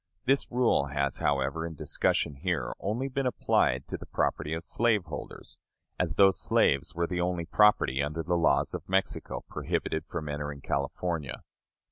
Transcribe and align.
This 0.25 0.49
rule 0.49 0.87
has, 0.87 1.19
however, 1.19 1.63
in 1.63 1.75
discussion 1.75 2.37
here, 2.37 2.73
only 2.79 3.07
been 3.07 3.27
applied 3.27 3.87
to 3.89 3.97
the 3.99 4.07
property 4.07 4.51
of 4.55 4.63
slaveholders; 4.63 5.59
as 5.99 6.15
though 6.15 6.31
slaves 6.31 6.95
were 6.95 7.05
the 7.05 7.21
only 7.21 7.45
property 7.45 8.01
under 8.01 8.23
the 8.23 8.33
laws 8.33 8.73
of 8.73 8.89
Mexico 8.89 9.43
prohibited 9.47 10.05
from 10.07 10.27
entering 10.27 10.61
California. 10.61 11.43